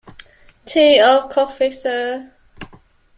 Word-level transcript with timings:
Tea 0.65 0.99
or 0.99 1.29
coffee, 1.29 1.69
Sir? 1.71 2.33